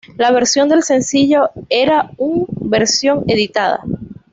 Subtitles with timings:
[0.17, 3.81] La versión del sencillo era un versión editada.